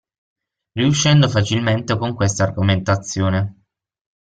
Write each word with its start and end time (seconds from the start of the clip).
Riuscendo 0.73 1.29
facilmente 1.29 1.95
con 1.95 2.15
questa 2.15 2.41
argomentazione. 2.41 3.57